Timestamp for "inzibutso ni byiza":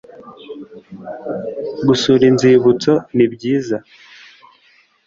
2.31-3.77